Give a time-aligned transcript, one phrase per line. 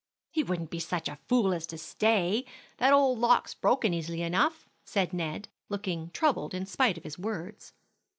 [0.31, 2.45] "He wouldn't be such a fool as to stay;
[2.77, 7.73] that old lock's broken easy enough," said Ned, looking troubled, in spite of his words.